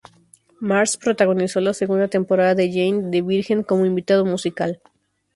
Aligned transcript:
Mars 0.59 0.97
protagonizó 0.97 1.61
la 1.61 1.75
segunda 1.75 2.07
temporada 2.07 2.55
de 2.55 2.69
Jane 2.71 3.11
the 3.11 3.21
virgin 3.21 3.61
como 3.61 3.85
invitado 3.85 4.25
musical. 4.25 4.81